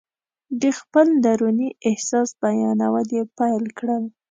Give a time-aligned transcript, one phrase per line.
[0.61, 4.03] د خپل دروني احساس بیانول یې پیل کړل.